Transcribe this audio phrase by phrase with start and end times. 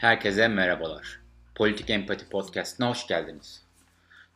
[0.00, 1.20] Herkese merhabalar.
[1.54, 3.62] Politik Empati Podcast'ına hoş geldiniz.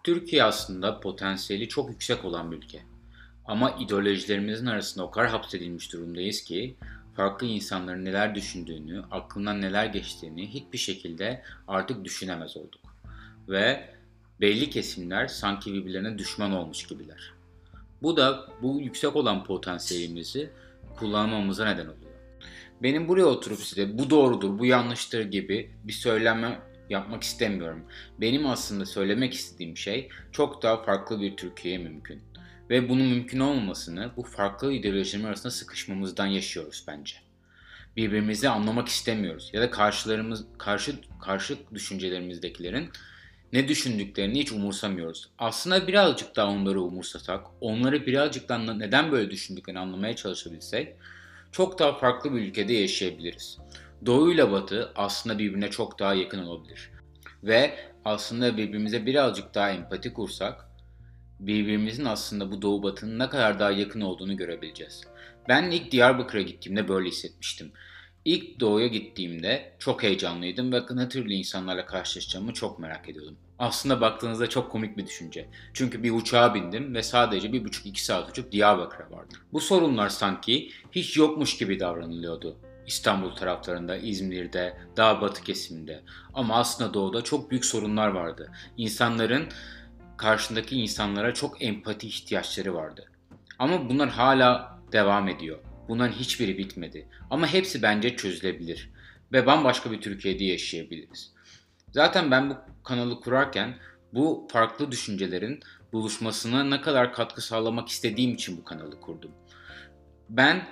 [0.05, 2.83] Türkiye aslında potansiyeli çok yüksek olan bir ülke.
[3.45, 6.77] Ama ideolojilerimizin arasında o kadar hapsedilmiş durumdayız ki
[7.17, 12.81] farklı insanların neler düşündüğünü, aklından neler geçtiğini hiçbir şekilde artık düşünemez olduk.
[13.49, 13.95] Ve
[14.41, 17.33] belli kesimler sanki birbirlerine düşman olmuş gibiler.
[18.03, 20.51] Bu da bu yüksek olan potansiyelimizi
[20.97, 22.04] kullanmamıza neden oluyor.
[22.85, 27.85] Benim buraya oturup size bu doğrudur, bu yanlıştır gibi bir söyleme yapmak istemiyorum.
[28.21, 32.23] Benim aslında söylemek istediğim şey çok daha farklı bir Türkiye mümkün.
[32.71, 37.17] Ve bunun mümkün olmamasını bu farklı ideolojiler arasında sıkışmamızdan yaşıyoruz bence.
[37.97, 42.91] Birbirimizi anlamak istemiyoruz ya da karşılarımız karşı karşı düşüncelerimizdekilerin
[43.53, 45.29] ne düşündüklerini hiç umursamıyoruz.
[45.39, 50.97] Aslında birazcık daha onları umursasak, onları birazcık daha neden böyle düşündüklerini anlamaya çalışabilsek
[51.55, 53.59] çok daha farklı bir ülkede yaşayabiliriz.
[54.07, 56.91] Doğu ile Batı aslında birbirine çok daha yakın olabilir.
[57.43, 60.69] Ve aslında birbirimize birazcık daha empati kursak
[61.41, 65.01] birbirimizin aslında bu Doğu Batı'nın ne kadar daha yakın olduğunu görebileceğiz.
[65.49, 67.73] Ben ilk Diyarbakır'a gittiğimde böyle hissetmiştim.
[68.25, 73.37] İlk doğuya gittiğimde çok heyecanlıydım ve ne türlü insanlarla karşılaşacağımı çok merak ediyordum.
[73.59, 75.49] Aslında baktığınızda çok komik bir düşünce.
[75.75, 79.39] Çünkü bir uçağa bindim ve sadece bir buçuk iki saat uçup Diyarbakır'a vardım.
[79.53, 82.57] Bu sorunlar sanki hiç yokmuş gibi davranılıyordu.
[82.87, 86.03] İstanbul taraflarında, İzmir'de, daha batı kesiminde.
[86.35, 88.53] Ama aslında doğuda çok büyük sorunlar vardı.
[88.77, 89.49] İnsanların
[90.17, 93.11] karşındaki insanlara çok empati ihtiyaçları vardı.
[93.59, 95.59] Ama bunlar hala devam ediyor.
[95.89, 97.09] Bunların hiçbiri bitmedi.
[97.31, 98.91] Ama hepsi bence çözülebilir.
[99.33, 101.34] Ve bambaşka bir Türkiye'de yaşayabiliriz.
[101.95, 103.75] Zaten ben bu kanalı kurarken
[104.15, 105.61] bu farklı düşüncelerin
[105.93, 109.31] buluşmasına ne kadar katkı sağlamak istediğim için bu kanalı kurdum.
[110.29, 110.67] Ben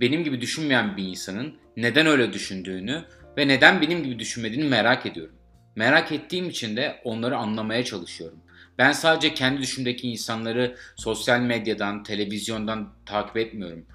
[0.00, 3.04] benim gibi düşünmeyen bir insanın neden öyle düşündüğünü
[3.36, 5.34] ve neden benim gibi düşünmediğini merak ediyorum.
[5.76, 8.38] Merak ettiğim için de onları anlamaya çalışıyorum.
[8.78, 13.86] Ben sadece kendi düşündeki insanları sosyal medyadan, televizyondan takip etmiyorum.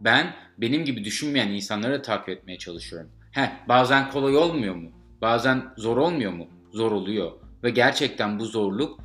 [0.00, 3.10] Ben benim gibi düşünmeyen insanları takip etmeye çalışıyorum.
[3.32, 5.01] Heh, bazen kolay olmuyor mu?
[5.22, 6.48] Bazen zor olmuyor mu?
[6.72, 7.32] Zor oluyor.
[7.62, 9.00] Ve gerçekten bu zorluk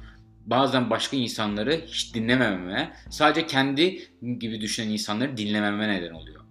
[0.45, 4.07] bazen başka insanları hiç dinlemememe, sadece kendi
[4.39, 6.41] gibi düşünen insanları dinlememe neden oluyor.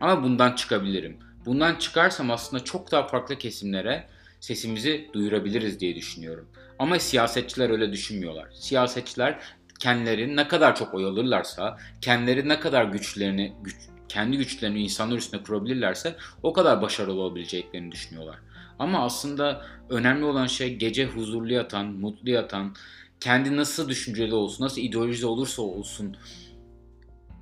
[0.00, 1.18] Ama bundan çıkabilirim.
[1.46, 4.08] Bundan çıkarsam aslında çok daha farklı kesimlere
[4.40, 6.48] sesimizi duyurabiliriz diye düşünüyorum.
[6.78, 8.48] Ama siyasetçiler öyle düşünmüyorlar.
[8.52, 9.38] Siyasetçiler
[9.78, 13.76] kendileri ne kadar çok oy alırlarsa, kendileri ne kadar güçlerini, güç,
[14.08, 18.38] kendi güçlerini insanlar üstüne kurabilirlerse o kadar başarılı olabileceklerini düşünüyorlar.
[18.78, 22.74] Ama aslında önemli olan şey gece huzurlu yatan, mutlu yatan,
[23.20, 26.16] kendi nasıl düşünceli olsun, nasıl ideolojide olursa olsun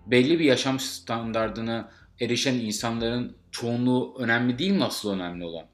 [0.06, 1.90] belli bir yaşam standardına
[2.20, 5.66] erişen insanların çoğunluğu önemli değil mi asıl önemli olan?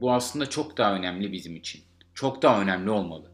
[0.00, 1.82] Bu aslında çok daha önemli bizim için.
[2.14, 3.32] Çok daha önemli olmalı.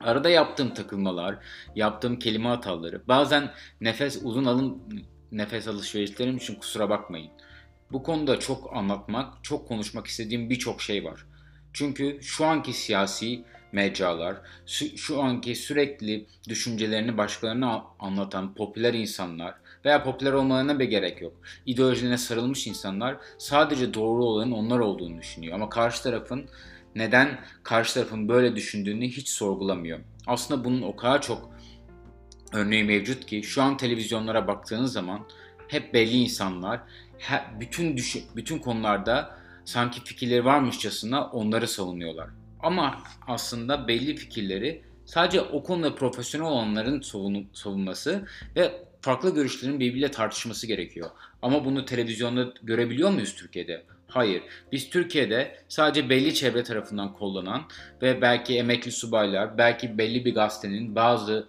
[0.00, 1.38] Arada yaptığım takılmalar,
[1.74, 4.82] yaptığım kelime hataları, bazen nefes uzun alın
[5.32, 7.30] nefes alışverişlerim için kusura bakmayın.
[7.94, 11.26] Bu konuda çok anlatmak, çok konuşmak istediğim birçok şey var.
[11.72, 14.36] Çünkü şu anki siyasi mecralar,
[14.96, 19.54] şu anki sürekli düşüncelerini başkalarına anlatan popüler insanlar
[19.84, 21.32] veya popüler olmalarına bir gerek yok.
[21.66, 25.54] İdeolojilerine sarılmış insanlar sadece doğru olanın onlar olduğunu düşünüyor.
[25.54, 26.46] Ama karşı tarafın
[26.94, 30.00] neden karşı tarafın böyle düşündüğünü hiç sorgulamıyor.
[30.26, 31.50] Aslında bunun o kadar çok
[32.52, 35.26] örneği mevcut ki şu an televizyonlara baktığınız zaman
[35.68, 36.80] hep belli insanlar
[37.60, 42.28] bütün düşün, bütün konularda sanki fikirleri varmışçasına onları savunuyorlar.
[42.60, 47.00] Ama aslında belli fikirleri sadece o konuda profesyonel olanların
[47.52, 51.10] savunması ve farklı görüşlerin birbiriyle tartışması gerekiyor.
[51.42, 53.84] Ama bunu televizyonda görebiliyor muyuz Türkiye'de?
[54.08, 54.42] Hayır.
[54.72, 57.62] Biz Türkiye'de sadece belli çevre tarafından kollanan
[58.02, 61.48] ve belki emekli subaylar, belki belli bir gazetenin bazı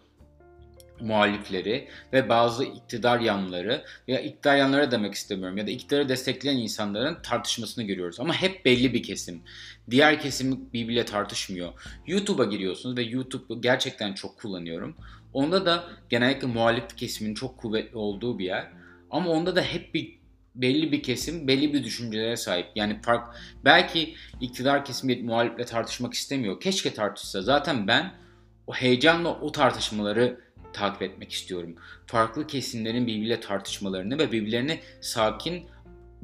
[1.00, 7.18] muhalifleri ve bazı iktidar yanları ya iktidar yanları demek istemiyorum ya da iktidarı destekleyen insanların
[7.24, 8.20] tartışmasını görüyoruz.
[8.20, 9.42] Ama hep belli bir kesim.
[9.90, 11.74] Diğer kesim birbiriyle tartışmıyor.
[12.08, 14.96] YouTube'a giriyorsunuz ve YouTube gerçekten çok kullanıyorum.
[15.34, 18.72] Onda da genellikle muhalif kesimin çok kuvvetli olduğu bir yer.
[19.12, 20.20] Ama onda da hep bir
[20.56, 22.68] belli bir kesim belli bir düşüncelere sahip.
[22.76, 23.36] Yani fark
[23.66, 26.60] belki iktidar kesimi muhalifle tartışmak istemiyor.
[26.60, 27.42] Keşke tartışsa.
[27.42, 28.14] Zaten ben
[28.68, 30.45] o heyecanla o tartışmaları
[30.76, 31.76] takip etmek istiyorum.
[32.08, 35.64] Farklı kesimlerin birbiriyle tartışmalarını ve birbirlerini sakin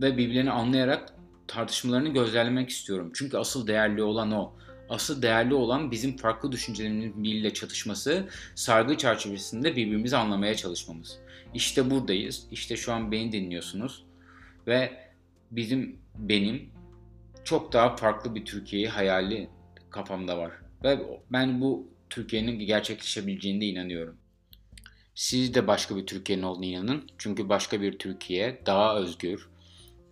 [0.01, 1.13] ve birbirlerini anlayarak
[1.47, 3.11] tartışmalarını gözlemlemek istiyorum.
[3.15, 4.53] Çünkü asıl değerli olan o.
[4.89, 11.19] Asıl değerli olan bizim farklı düşüncelerimizin birbiriyle çatışması, sargı çerçevesinde birbirimizi anlamaya çalışmamız.
[11.53, 12.47] İşte buradayız.
[12.51, 14.05] İşte şu an beni dinliyorsunuz.
[14.67, 14.91] Ve
[15.51, 16.69] bizim, benim
[17.43, 19.49] çok daha farklı bir Türkiye'yi hayali
[19.89, 20.51] kafamda var.
[20.83, 20.99] Ve
[21.31, 24.20] ben bu Türkiye'nin gerçekleşebileceğine inanıyorum.
[25.15, 27.09] Siz de başka bir Türkiye'nin olduğunu inanın.
[27.17, 29.49] Çünkü başka bir Türkiye daha özgür,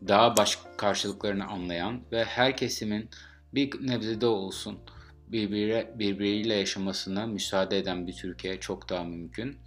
[0.08, 3.10] daha baş karşılıklarını anlayan ve her kesimin
[3.54, 4.80] bir nebzede olsun
[5.28, 9.58] birbiri, birbiriyle yaşamasına müsaade eden bir Türkiye çok daha mümkün.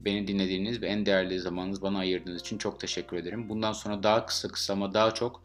[0.00, 3.48] Beni dinlediğiniz ve en değerli zamanınız bana ayırdığınız için çok teşekkür ederim.
[3.48, 5.42] Bundan sonra daha kısa kısa ama daha çok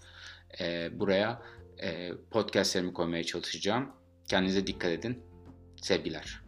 [0.62, 1.42] e, buraya
[1.78, 3.92] e, podcastlerimi koymaya çalışacağım.
[4.28, 5.20] Kendinize dikkat edin.
[5.82, 6.47] Sevgiler.